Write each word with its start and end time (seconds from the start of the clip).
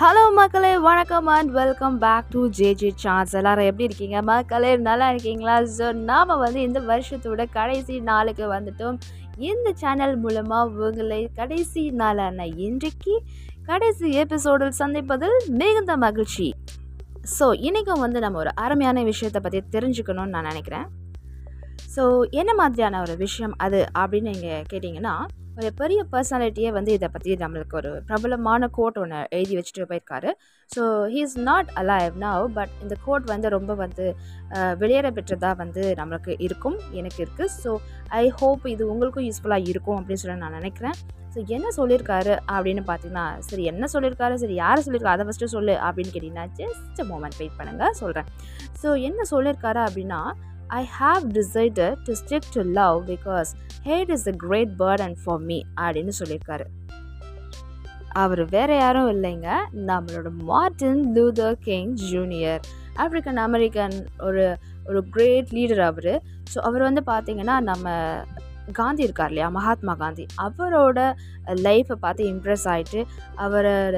Hello 0.00 0.20
மக்களே 0.36 0.70
வணக்கம் 0.86 1.26
and 1.32 1.50
welcome 1.56 1.96
back 2.04 2.28
to 2.34 2.40
J 2.58 2.68
J 2.80 2.88
chance 3.02 3.32
எல்லாரும் 3.38 3.66
எப்படி 3.70 3.86
இருக்கீங்க? 3.88 4.18
மக்களே 4.30 4.70
நல்லா 4.86 5.06
இருக்கீங்களா? 5.12 5.56
ஸோ 5.74 5.86
நாம் 6.10 6.32
வந்து 6.42 6.60
இந்த 6.66 6.80
வருஷத்தோட 6.90 7.44
கடைசி 7.56 7.94
நாளுக்கு 8.08 8.44
வந்துட்டோம். 8.54 8.96
இந்த 9.48 9.72
சேனல் 9.82 10.14
மூலமாக 10.22 10.86
உங்களை 10.86 11.20
கடைசி 11.40 11.82
நாளான 12.00 12.46
இன்றைக்கு 12.66 13.16
கடைசி 13.70 14.08
எபிசோடில் 14.22 14.74
சந்திப்பதில் 14.80 15.36
மிகுந்த 15.60 15.96
மகிழ்ச்சி. 16.06 16.48
ஸோ 17.36 17.48
இன்றைக்கும் 17.68 18.02
வந்து 18.06 18.24
நம்ம 18.26 18.40
ஒரு 18.44 18.54
அருமையான 18.64 19.04
விஷயத்தை 19.12 19.42
பற்றி 19.46 19.62
தெரிஞ்சுக்கணும்னு 19.76 20.36
நான் 20.36 20.50
நினைக்கிறேன். 20.52 20.88
ஸோ 21.96 22.04
என்ன 22.42 22.50
மாதிரியான 22.62 23.02
ஒரு 23.06 23.16
விஷயம் 23.26 23.56
அது 23.66 23.80
அப்படின்னு 24.02 24.34
நீங்கள் 24.36 24.66
கேட்டிங்கன்னா 24.72 25.16
ஒரு 25.58 25.70
பெரிய 25.80 26.00
பர்சனாலிட்டியே 26.12 26.70
வந்து 26.76 26.90
இதை 26.96 27.08
பற்றி 27.14 27.32
நம்மளுக்கு 27.42 27.74
ஒரு 27.80 27.90
பிரபலமான 28.08 28.68
கோட் 28.76 28.98
ஒன்று 29.02 29.18
எழுதி 29.36 29.54
வச்சுட்டு 29.56 29.88
போயிருக்காரு. 29.90 30.30
So 30.70 30.82
he 31.14 31.20
is 31.26 31.36
not 31.48 31.70
alive 31.80 32.14
now 32.24 32.44
but 32.58 32.72
இந்த 32.84 32.94
கோட் 33.06 33.26
வந்து 33.32 33.48
ரொம்ப 33.56 33.74
வந்து 33.82 34.04
வெளியேற 34.82 35.08
பெற்றதாக 35.16 35.54
வந்து 35.62 35.82
நம்மளுக்கு 35.98 36.34
இருக்கும் 36.46 36.78
எனக்கு 37.00 37.20
இருக்குது 37.24 37.52
ஸோ 37.62 37.72
ஐ 38.20 38.24
ஹோப் 38.40 38.64
இது 38.74 38.84
உங்களுக்கும் 38.92 39.26
யூஸ்ஃபுல்லாக 39.28 39.68
இருக்கும் 39.72 39.98
அப்படின்னு 39.98 40.22
சொல்லி 40.22 40.38
நான் 40.44 40.58
நினைக்கிறேன். 40.60 40.96
ஸோ 41.34 41.40
என்ன 41.56 41.66
சொல்லியிருக்காரு 41.78 42.32
அப்படின்னு 42.54 42.84
பார்த்தீங்கன்னா 42.88 43.26
சரி 43.48 43.66
என்ன 43.72 43.84
சொல்லியிருக்காரு 43.92 44.34
சரி 44.42 44.56
யார் 44.62 44.84
சொல்லியிருக்காரு 44.86 45.16
அதை 45.18 45.26
ஃபஸ்ட்டு 45.28 45.52
சொல்லு 45.56 45.74
அப்படின்னு 45.86 46.14
கேட்டிங்கன்னா 46.14 46.46
ஜஸ்ட் 46.60 47.02
மூமெண்ட் 47.10 47.38
வெயிட் 47.40 47.58
பண்ணுங்கள் 47.60 47.96
சொல்கிறேன் 48.00 48.28
ஸோ 48.82 48.88
என்ன 49.10 49.26
சொல்லியிருக்காரு 49.34 49.82
அப்படின்னா 49.86 50.22
I 50.78 50.82
have 50.98 51.22
decided 51.38 51.96
to 52.06 52.12
stick 52.20 52.46
to 52.54 52.62
love 52.78 52.98
because 53.10 53.48
hate 53.88 54.10
is 54.14 54.26
a 54.32 54.34
great 54.44 54.70
burden 54.82 55.12
for 55.22 55.42
me 55.48 55.58
அப்படின்னு 55.84 56.12
சொல்லியிருக்காரு. 56.20 56.66
அவர் 58.22 58.42
வேற 58.54 58.70
யாரும் 58.82 59.10
இல்லைங்க. 59.14 59.48
நம்மளோட 59.90 60.30
Martin 60.50 61.02
Luther 61.16 61.58
King 61.66 61.92
Junior 62.12 62.62
African 63.04 63.40
American 63.46 63.96
ஒரு 64.26 64.44
ஒரு 64.88 65.00
கிரேட் 65.14 65.50
லீடர் 65.56 65.82
அவர். 65.90 66.12
ஸோ 66.52 66.58
அவர் 66.68 66.82
வந்து 66.88 67.02
பார்த்தீங்கன்னா 67.12 67.56
நம்ம 67.70 67.94
காந்தி 68.80 69.02
இருக்கார் 69.06 69.30
இல்லையா? 69.32 69.48
மகாத்மா 69.58 69.94
காந்தி. 70.02 70.24
அவரோட 70.46 70.98
லைஃப்பை 71.66 71.96
பார்த்து 72.04 72.22
இம்ப்ரெஸ் 72.32 72.66
ஆகிட்டு 72.74 73.00
அவரோட 73.44 73.96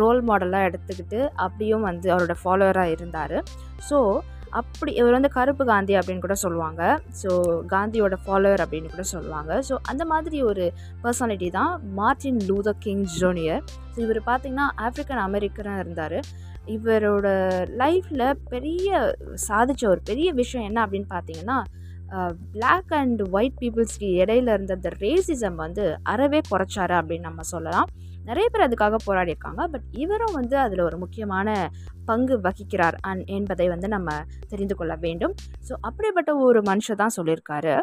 ரோல் 0.00 0.20
மாடலாக 0.30 0.68
எடுத்துக்கிட்டு 0.70 1.20
அப்படியும் 1.44 1.86
வந்து 1.90 2.08
அவரோட 2.14 2.36
ஃபாலோவராக 2.42 2.94
இருந்தார். 2.96 3.36
ஸோ 3.90 3.98
அப்படி 4.60 4.90
இவர் 5.00 5.16
வந்து 5.16 5.30
கருப்பு 5.36 5.64
காந்தி 5.72 5.94
அப்படின்னு 5.98 6.24
கூட 6.24 6.36
சொல்லுவாங்க. 6.44 6.82
ஸோ 7.20 7.30
காந்தியோட 7.74 8.16
ஃபாலோவர் 8.24 8.62
அப்படின்னு 8.64 8.92
கூட 8.94 9.04
சொல்லுவாங்க. 9.14 9.52
ஸோ 9.68 9.74
அந்த 9.90 10.04
மாதிரி 10.12 10.38
ஒரு 10.50 10.64
பர்சனாலிட்டி 11.04 11.48
தான் 11.58 11.72
Martin 12.00 12.40
Luther 12.48 12.80
King 12.86 13.06
Junior 13.20 13.62
so 13.92 13.98
இவர் 14.06 14.20
பார்த்தீங்கன்னா 14.30 14.66
ஆப்ரிக்கன் 14.88 15.22
அமெரிக்கனாக 15.28 15.84
இருந்தார். 15.84 16.18
இவரோட 16.74 17.28
லைஃப்பில் 17.82 18.26
பெரிய 18.52 18.98
சாதித்த 19.46 19.88
ஒரு 19.92 20.02
பெரிய 20.10 20.28
விஷயம் 20.42 20.66
என்ன 20.68 20.80
அப்படின்னு 20.86 21.08
பார்த்தீங்கன்னா 21.16 21.58
பிளாக் 22.54 22.92
அண்ட் 22.98 23.20
ஒயிட் 23.36 23.58
பீப்புள்ஸ்க்கு 23.60 24.08
இடையில 24.22 24.54
இருந்த 24.56 24.72
அந்த 24.78 24.90
ரேசிசம் 25.04 25.56
வந்து 25.64 25.84
அறவே 26.12 26.40
குறைச்சாரு 26.50 26.94
அப்படின்னு 27.00 27.28
நம்ம 27.28 27.44
சொல்லலாம். 27.52 27.88
நிறைய 28.28 28.46
பேர் 28.52 28.66
அதுக்காக 28.66 28.98
போராடியிருக்காங்க. 29.06 29.62
பட் 29.72 29.86
இவரும் 30.04 30.36
வந்து 30.40 30.56
அதில் 30.64 30.86
ஒரு 30.88 30.98
முக்கியமான 31.04 31.56
பங்கு 32.10 32.36
வகிக்கிறார் 32.46 32.96
அன் 33.10 33.24
என்பதை 33.36 33.66
வந்து 33.74 33.88
நம்ம 33.96 34.10
தெரிந்து 34.52 34.74
கொள்ள 34.78 34.94
வேண்டும். 35.04 35.34
ஸோ 35.68 35.72
அப்படிப்பட்ட 35.88 36.30
ஒரு 36.46 36.60
மனுஷன் 36.70 37.00
தான் 37.02 37.14
சொல்லியிருக்காரு. 37.18 37.74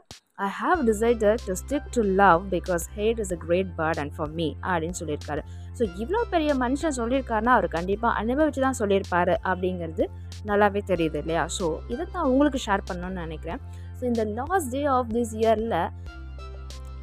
I 0.48 0.48
have 0.60 0.80
decided 0.90 1.42
to 1.48 1.54
stick 1.62 1.90
to 1.96 2.02
love 2.22 2.42
because 2.56 2.84
hate 2.98 3.20
is 3.24 3.34
a 3.38 3.40
great 3.46 3.72
burden 3.80 4.10
for 4.16 4.32
me 4.40 4.48
அப்படின்னு 4.70 4.98
சொல்லியிருக்காரு. 5.02 5.42
ஸோ 5.78 5.84
இவ்வளோ 6.04 6.22
பெரிய 6.34 6.52
மனுஷன் 6.64 6.98
சொல்லியிருக்காருன்னா 7.00 7.54
அவர் 7.58 7.68
கண்டிப்பாக 7.78 8.12
அனுபவிச்சு 8.22 8.62
தான் 8.68 8.80
சொல்லியிருப்பாரு 8.82 9.36
அப்படிங்கிறது 9.50 10.06
நல்லாவே 10.50 10.82
தெரியுது 10.92 11.20
இல்லையா? 11.24 11.44
ஸோ 11.58 11.66
இதை 11.94 12.04
தான் 12.16 12.28
உங்களுக்கு 12.32 12.60
ஷேர் 12.68 12.88
பண்ணணும்னு 12.90 13.26
நினைக்கிறேன். 13.26 13.62
ஸோ 14.00 14.04
இந்த 14.12 14.24
லாஸ்ட் 14.38 14.72
டே 14.76 14.82
ஆஃப் 14.98 15.10
திஸ் 15.16 15.34
இயரில் 15.42 15.78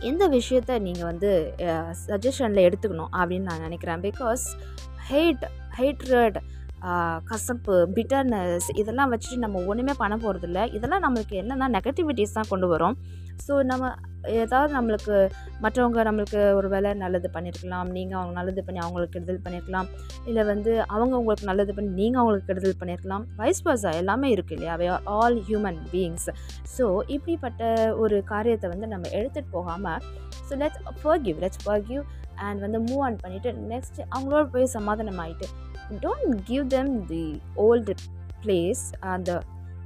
எந்த 0.01 0.29
விஷயத்த 0.29 0.79
நீங்கள் 0.79 1.05
வந்து 1.05 1.55
சஜஷனில் 2.07 2.67
எடுத்துக்கணும் 2.69 3.13
அப்படின்னு 3.13 3.49
நான் 3.51 3.61
நினைக்கிறேன். 3.61 4.01
பிகாஸ் 4.01 4.45
ஹேட் 5.11 5.45
ஹேட்ரட் 5.79 6.37
கசப்பு 7.25 7.75
பிட்டர்னஸ் 7.97 8.67
இதெல்லாம் 8.77 9.11
வச்சுட்டு 9.13 9.37
நம்ம 9.37 9.63
ஒன்றுமே 9.67 9.95
பண்ண 9.99 10.15
போகிறதில்ல 10.17 10.61
இதெல்லாம் 10.73 11.05
நம்மளுக்கு 11.07 11.35
என்னென்னா 11.43 11.69
நெகட்டிவிட்டிஸ் 11.77 12.33
தான் 12.33 12.51
கொண்டு 12.51 12.67
வரும். 12.67 12.97
ஸோ 13.47 13.63
நம்ம 13.63 13.89
ஏதாவது 14.29 14.75
நம்மளுக்கு 14.75 15.17
மற்றவங்க 15.61 16.03
நம்மளுக்கு 16.03 16.41
ஒரு 16.55 16.69
வேலை 16.69 16.95
நல்லது 16.95 17.29
பண்ணியிருக்கலாம் 17.35 17.89
நீங்கள் 17.91 18.19
அவங்க 18.19 18.35
நல்லது 18.35 18.63
பண்ணி 18.65 18.81
அவங்களுக்கு 18.81 19.15
கெடுதல் 19.17 19.43
பண்ணியிருக்கலாம் 19.45 19.89
இல்லை 20.27 20.45
வந்து 20.45 20.85
அவங்க 20.85 21.15
உங்களுக்கு 21.19 21.47
நல்லது 21.47 21.75
பண்ணி 21.75 21.91
நீங்கள் 21.93 22.21
அவங்களுக்கு 22.21 22.51
கெடுதல் 22.51 22.79
பண்ணியிருக்கலாம் 22.81 23.25
வைஸ் 23.37 23.63
வர்ஸா 23.67 23.93
எல்லாமே 23.93 24.31
இருக்குது 24.31 24.57
இல்லையா? 24.57 24.75
We 24.75 24.89
are 24.89 25.07
all 25.17 25.39
human 25.49 25.81
beings 25.91 26.29
so 26.77 26.87
இப்படிப்பட்ட 27.09 27.63
ஒரு 27.97 28.25
காரியத்தை 28.25 28.71
வந்து 28.71 28.87
நம்ம 28.87 29.09
எடுத்துகிட்டு 29.09 29.51
போகாமல் 29.51 30.01
so 30.49 30.57
let's 30.57 30.83
forgive 31.03 31.39
let's 31.45 31.63
forgive 31.65 32.03
and 32.39 32.61
வந்து 32.61 32.79
மூவ் 32.81 33.03
ஆன் 33.07 33.23
பண்ணிவிட்டு 33.23 33.53
நெக்ஸ்ட் 33.71 34.01
அவங்களோட 34.11 34.45
போய் 34.47 34.75
சமாதானம் 34.75 35.19
ஆகிட்டு 35.19 35.49
don't 36.05 36.35
give 36.45 36.65
them 36.69 36.93
the 37.07 37.25
old 37.57 37.95
place 38.43 38.85
அந்த 39.15 39.31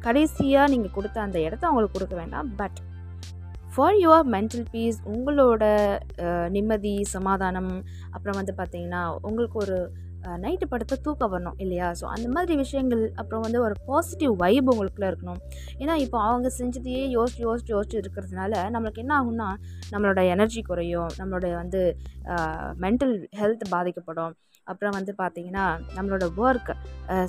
கடைசியாக 0.01 0.71
நீங்கள் 0.71 0.91
கொடுத்த 0.91 1.21
அந்த 1.21 1.39
இடத்த 1.41 1.65
அவங்களுக்கு 1.67 1.97
கொடுக்க 1.99 2.17
வேண்டாம். 2.17 2.49
But 2.57 2.79
for 3.75 3.97
your 4.03 4.29
mental 4.37 4.67
peace 4.71 4.99
உங்களோட 5.15 5.65
uh, 6.23 6.47
நிம்மதி 6.49 6.95
சமாதானம் 7.17 7.73
அப்புறம் 8.11 8.39
வந்து 8.41 8.55
பார்த்தீங்கன்னா 8.57 9.03
உங்களுக்கு 9.23 9.59
ஒரு 9.59 9.79
நைட்டு 10.45 10.67
படுத்த 10.73 10.99
தூக்கம் 11.07 11.33
வரணும் 11.35 11.59
இல்லையா? 11.65 11.89
ஸோ 12.01 12.05
அந்த 12.15 12.27
மாதிரி 12.35 12.55
விஷயங்கள் 12.63 13.03
அப்புறம் 13.21 13.45
வந்து 13.47 13.61
ஒரு 13.67 13.75
பாசிட்டிவ் 13.89 14.35
வைப் 14.43 14.71
உங்களுக்குள்ள 14.73 15.09
இருக்கணும். 15.13 15.41
ஏன்னா 15.83 15.95
இப்போ 16.05 16.19
அவங்க 16.29 16.51
செஞ்சதையே 16.59 17.05
யோசிச்சு 17.17 17.43
யோசிச்சு 17.49 17.75
யோசிச்சு 17.77 17.99
இருக்கிறதுனால 18.03 18.53
நம்மளுக்கு 18.77 19.03
என்ன 19.05 19.15
ஆகும்னா 19.21 19.49
நம்மளோட 19.95 20.23
எனர்ஜி 20.35 20.63
குறையும். 20.71 21.11
நம்மளோட 21.21 21.49
வந்து 21.63 21.83
மென்டல் 22.85 23.17
ஹெல்த் 23.41 23.67
பாதிக்கப்படும். 23.75 24.37
அப்புறம் 24.67 24.95
வந்து 24.97 25.13
பார்த்திங்கன்னா 25.21 25.67
நம்மளோட 25.97 26.25
ஒர்க் 26.43 26.71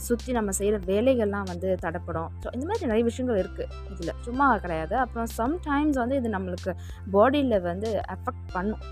சுற்றி 0.08 0.32
நம்ம 0.38 0.52
செய்கிற 0.58 0.78
வேலைகள்லாம் 0.90 1.48
வந்து 1.52 1.70
தடைப்படும். 1.86 2.30
ஸோ 2.44 2.48
இந்த 2.56 2.66
மாதிரி 2.70 2.90
நிறைய 2.92 3.06
விஷயங்கள் 3.10 3.40
இருக்குது 3.44 3.70
இதில். 3.94 4.18
சும்மா 4.28 4.48
கிடையாது. 4.64 4.96
அப்புறம் 5.04 5.30
சம்டைம்ஸ் 5.40 6.00
வந்து 6.04 6.18
இது 6.22 6.32
நம்மளுக்கு 6.38 6.74
பாடியில் 7.16 7.58
வந்து 7.70 7.92
அஃபெக்ட் 8.16 8.48
பண்ணும். 8.58 8.84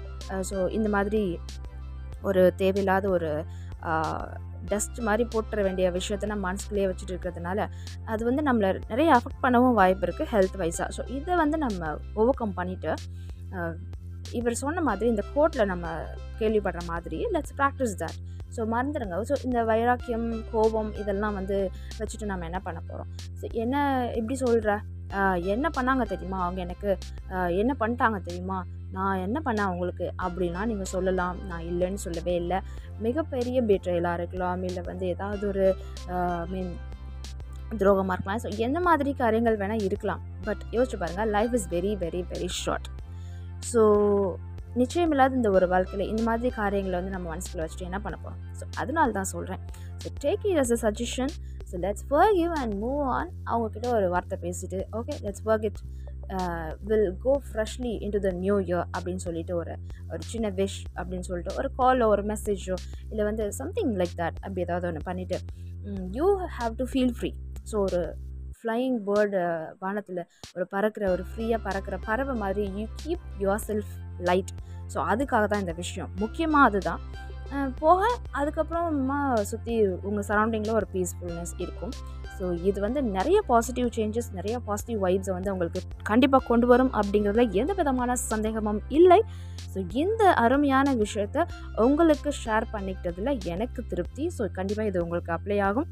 ஸோ 0.50 0.58
இந்த 0.78 0.90
மாதிரி 0.96 1.24
ஒரு 2.30 2.42
தேவையில்லாத 2.62 3.06
ஒரு 3.18 3.32
டஸ்ட் 4.72 5.00
மாதிரி 5.00 5.24
போட்டுற 5.34 5.60
வேண்டிய 5.64 5.92
விஷயத்த 5.92 6.30
நம்ம 6.32 6.46
மனசுக்குள்ளேயே 6.48 6.88
வச்சுட்டு 6.90 7.14
இருக்கிறதுனால 7.16 7.68
அது 8.06 8.22
வந்து 8.26 8.42
நம்மளை 8.44 8.70
நிறைய 8.92 9.10
அஃபெக்ட் 9.18 9.44
பண்ணவும் 9.46 9.78
வாய்ப்பு 9.82 10.06
இருக்குது 10.08 10.32
ஹெல்த் 10.34 10.58
வைஸாக 10.64 10.90
ஸோ 10.98 11.04
இதை 11.10 11.36
வந்து 11.36 11.58
நம்ம 11.58 11.92
ஓவர் 12.14 12.40
கம் 12.42 12.58
பண்ணிவிட்டு 12.58 12.92
இவர் 14.40 14.62
சொன்ன 14.64 14.82
மாதிரி 14.82 15.08
இந்த 15.10 15.24
கோட்டில் 15.36 15.70
நம்ம 15.74 15.88
கேள்விப்படுற 16.40 16.82
மாதிரி 16.86 17.20
லெட்ஸ் 17.36 17.56
ப்ராக்டிஸ் 17.60 17.96
தட் 18.02 18.18
ஸோ 18.56 18.62
மறந்துடுங்க. 18.74 19.16
ஸோ 19.30 19.36
இந்த 19.44 19.64
வைராக்கியம் 19.64 20.28
கோபம் 20.52 20.92
இதெல்லாம் 21.02 21.36
வந்து 21.40 21.58
வச்சுட்டு 22.00 22.30
நம்ம 22.32 22.46
என்ன 22.46 22.60
பண்ண 22.60 22.80
போகிறோம் 22.80 23.10
ஸோ 23.40 23.46
என்ன 23.64 23.76
எப்படி 24.20 24.36
சொல்கிற 24.46 24.80
என்ன 25.54 25.68
பண்ணாங்க 25.78 26.04
தெரியுமா? 26.04 26.40
அவங்க 26.46 26.60
எனக்கு 26.62 26.90
என்ன 27.62 27.72
பண்ணிட்டாங்க 27.80 28.18
தெரியுமா? 28.28 28.58
நான் 28.98 29.24
என்ன 29.26 29.38
பண்ணேன் 29.46 29.68
அவங்களுக்கு? 29.70 30.08
அப்படின்னா 30.26 30.62
நீங்கள் 30.72 30.92
சொல்லலாம். 30.96 31.38
நான் 31.50 31.66
இல்லைன்னு 31.72 32.02
சொல்லவே 32.06 32.36
இல்லை. 32.44 32.60
மிகப்பெரிய 33.08 33.58
பெட்ரைலாக 33.72 34.20
இருக்கலாம். 34.20 34.64
இல்லை 34.70 34.84
வந்து 34.92 35.08
ஏதாவது 35.16 35.46
ஒரு 35.52 35.66
மீன் 36.54 36.72
துரோகமாக 37.80 38.16
இருக்கலாம். 38.16 38.42
ஸோ 38.46 38.52
எந்த 38.68 38.80
மாதிரி 38.90 39.14
காரியங்கள் 39.24 39.62
வேணால் 39.64 39.88
இருக்கலாம். 39.90 40.24
பட் 40.48 40.62
யோசிச்சு 40.76 41.00
பாருங்கள் 41.02 41.34
life 41.38 41.56
is 41.58 41.68
very 41.76 41.92
very 42.04 42.22
very 42.32 42.50
short 42.64 42.88
so 43.72 43.82
நிச்சயமில்லாத 44.82 45.38
இந்த 45.40 45.50
ஒரு 45.58 45.68
வாழ்க்கையில் 45.68 46.10
இந்த 46.12 46.24
மாதிரி 46.30 46.50
காரியங்களை 46.58 46.96
வந்து 47.00 47.14
நம்ம 47.16 47.28
மனசுக்குள்ள 47.34 47.64
வச்சுட்டு 47.66 47.88
என்ன 47.90 48.00
பண்ண 48.00 48.18
போகிறோம் 48.18 48.42
ஸோ 48.60 48.66
அதனால 48.82 49.14
தான் 49.18 49.32
சொல்கிறேன் 49.34 49.62
so 50.02 50.10
take 50.26 50.44
it 50.52 50.60
as 50.64 50.74
a 50.78 50.80
suggestion 50.86 51.34
so 51.72 51.78
let's 51.86 52.06
you 52.42 52.50
and 52.62 52.76
move 52.84 53.02
on 53.18 53.32
அவங்கக்கிட்ட 53.52 53.90
ஒரு 53.98 54.08
வார்த்தை 54.16 54.38
பேசிட்டு 54.46 54.80
okay 55.00 55.16
let's 55.26 55.44
work 55.50 55.66
it 55.70 55.82
will 56.84 57.18
go 57.20 57.42
freshly 57.48 57.94
into 58.02 58.20
the 58.20 58.32
new 58.32 58.60
year 58.60 58.86
அப்படின்னு 58.98 59.16
சொல்லிட்டு 59.16 59.56
ஒரு 59.56 59.76
ஒரு 60.12 60.22
சின்ன 60.24 60.50
விஷ் 60.50 60.84
அப்படின்னு 60.96 61.20
சொல்லிட்டு 61.20 61.56
ஒரு 61.56 61.74
காலோ 61.76 62.08
ஒரு 62.08 62.24
மெசேஜோ 62.24 62.76
இல்லை 63.10 63.26
வந்து 63.26 63.52
சம்திங் 63.52 63.94
லைக் 63.96 64.16
தட் 64.18 64.38
அப்படி 64.42 64.62
ஏதாவது 64.62 64.88
ஒன்று 64.88 65.02
பண்ணிவிட்டு 65.06 65.40
you 66.12 66.28
have 66.60 66.76
to 66.76 66.84
feel 66.84 67.16
free 67.18 67.34
so 67.72 67.78
ஒரு 67.78 68.16
ஃப்ளையிங் 68.64 68.98
பேர்டு 69.08 69.42
வானத்தில் 69.80 70.28
ஒரு 70.56 70.68
பறக்கிற 70.72 71.12
ஒரு 71.12 71.24
ஃப்ரீயாக 71.24 71.62
பறக்கிற 71.64 72.00
பறவை 72.06 72.36
மாதிரி 72.36 72.64
you 72.80 72.88
keep 73.04 73.26
yourself 73.68 73.94
light 74.22 74.52
so 74.94 75.00
அதுக்காக 75.10 75.48
தான் 75.48 75.60
இந்த 75.60 75.72
விஷயம். 75.72 76.10
முக்கியமாக 76.20 76.64
அதுதான் 76.66 77.02
போக 77.82 78.02
அதுக்கப்புறமா 78.40 79.20
சுற்றி 79.52 79.76
உங்கள் 80.08 80.26
சரௌண்டிங்கில் 80.30 80.78
ஒரு 80.80 80.88
பீஸ்ஃபுல்னஸ் 80.94 81.54
இருக்கும். 81.66 81.94
ஸோ 82.38 82.46
இது 82.70 82.80
வந்து 82.86 83.00
நிறைய 83.16 83.38
பாசிட்டிவ் 83.52 83.88
சேஞ்சஸ் 83.96 84.30
நிறைய 84.36 84.56
பாசிட்டிவ் 84.68 85.00
வைப்ஸை 85.06 85.34
வந்து 85.38 85.52
உங்களுக்கு 85.54 85.82
கண்டிப்பாக 86.10 86.48
கொண்டு 86.50 86.68
வரும் 86.72 86.92
அப்படிங்கிறதுல 87.00 87.46
எந்த 87.62 87.72
விதமான 87.80 88.16
சந்தேகமும் 88.32 88.82
இல்லை. 89.00 89.20
ஸோ 89.74 89.80
இந்த 90.04 90.24
அருமையான 90.44 90.94
விஷயத்த 91.04 91.48
உங்களுக்கு 91.88 92.32
ஷேர் 92.44 92.68
பண்ணிக்கிட்டதில் 92.76 93.32
எனக்கு 93.56 93.84
திருப்தி. 93.94 94.26
ஸோ 94.38 94.46
கண்டிப்பாக 94.60 94.92
இது 94.92 95.04
உங்களுக்கு 95.06 95.34
அப்ளை 95.38 95.60
ஆகும். 95.70 95.90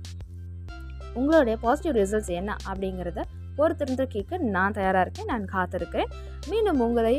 உங்களுடைய 1.19 1.57
பாசிட்டிவ் 1.65 1.97
ரிசல்ட்ஸ் 2.01 2.33
என்ன 2.39 2.51
அப்படிங்கிறத 2.69 3.21
பொறுத்திருந்து 3.59 4.05
கேட்க 4.15 4.37
நான் 4.55 4.75
தயாராக 4.79 5.03
இருக்கேன். 5.05 5.29
நான் 5.33 5.45
காத்திருக்கிறேன். 5.55 6.11
மீண்டும் 6.51 6.81
உங்களை 6.87 7.13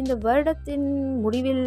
இந்த 0.00 0.12
வருடத்தின் 0.26 0.86
முடிவில் 1.24 1.66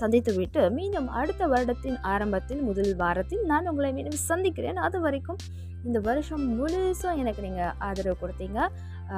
சந்தித்து 0.00 0.32
விட்டு 0.38 0.62
மீண்டும் 0.78 1.08
அடுத்த 1.20 1.42
வருடத்தின் 1.52 1.98
ஆரம்பத்தில் 2.12 2.62
முதல் 2.68 2.92
வாரத்தில் 3.02 3.44
நான் 3.52 3.68
உங்களை 3.70 3.90
மீண்டும் 3.98 4.22
சந்திக்கிறேன். 4.30 4.80
அது 4.86 4.98
வரைக்கும் 5.06 5.40
இந்த 5.86 5.98
வருஷம் 6.08 6.44
முழுசும் 6.58 7.20
எனக்கு 7.22 7.42
நீங்கள் 7.46 7.74
ஆதரவு 7.88 8.16
கொடுத்தீங்க. 8.22 8.58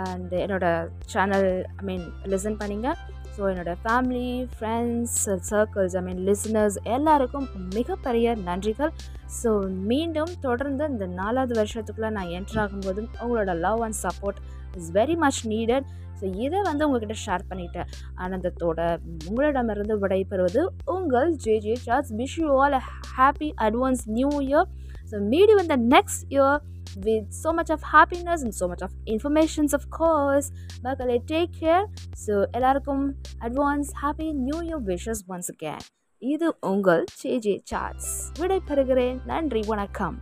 அண்ட் 0.03 0.35
என்னோடய 0.45 0.91
சேனல் 1.13 1.49
ஐ 1.81 1.85
மீன் 1.89 2.07
லிசன் 2.33 2.61
பண்ணிங்க. 2.61 2.91
ஸோ 3.35 3.43
என்னோடய 3.51 3.77
family 3.85 4.29
friends 4.55 5.19
circles 5.51 5.95
I 6.01 6.03
mean 6.07 6.23
listeners 6.29 6.77
எல்லாருக்கும் 6.97 7.47
மிகப்பெரிய 7.77 8.35
நன்றிகள். 8.49 8.93
ஸோ 9.41 9.51
மீண்டும் 9.91 10.33
தொடர்ந்து 10.47 10.87
இந்த 10.93 11.07
நாலாவது 11.21 11.55
வருஷத்துக்குள்ளே 11.61 12.11
நான் 12.19 12.33
என்ட்ராகும் 12.39 12.85
போதும் 12.87 13.11
உங்களோட 13.23 13.53
love 13.67 13.83
and 13.87 13.99
support 14.05 14.41
is 14.81 14.91
very 14.99 15.17
much 15.25 15.43
needed 15.53 15.87
so 16.23 16.29
இதை 16.45 16.59
வந்து 16.71 16.87
உங்ககிட்ட 16.89 17.15
ஷேர் 17.27 17.45
பண்ணிட்டேன். 17.51 17.89
ஆனந்தத்தோட 18.25 18.81
உங்களிடமிருந்து 19.29 19.95
விடைபெறுவது 20.03 20.61
உங்கள் 20.95 21.31
J 21.45 21.55
J 21.65 21.75
SARS 21.87 22.11
wish 22.21 22.37
you 22.43 22.51
all 22.59 22.77
happy 23.17 23.49
advance 23.67 24.05
new 24.19 24.31
year 24.49 24.69
so 25.13 25.19
meet 25.33 25.53
you 25.55 25.61
இந்த 25.67 25.79
next 25.97 26.25
year 26.37 26.61
with 27.05 27.27
so 27.33 27.51
much 27.59 27.71
of 27.71 27.81
happiness 27.93 28.41
and 28.47 28.55
so 28.59 28.67
much 28.71 28.83
of 28.87 28.91
informations 29.07 29.73
of 29.79 29.85
course. 29.99 30.47
மக்களே 30.85 31.17
டேக் 31.31 31.55
கேர் 31.61 31.87
ஸோ 32.25 32.35
எல்லாருக்கும் 32.57 33.05
advance 33.49 33.93
happy 34.03 34.29
new 34.49 34.59
year 34.69 34.83
wishes 34.91 35.23
once 35.35 35.51
again 35.55 35.83
இது 36.23 36.49
உங்கள் 36.73 37.05
J 37.23 37.33
J 37.47 37.55
charts 37.65 38.13
விடை 38.41 38.61
பெறுகிறேன் 38.71 39.19
நன்றி 39.33 39.63
வணக்கம். 39.73 40.19